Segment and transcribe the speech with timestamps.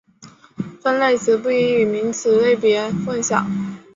[0.81, 3.45] 分类词不应与名词类别混淆。